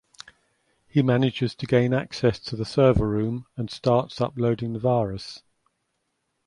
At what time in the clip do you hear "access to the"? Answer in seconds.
1.93-2.65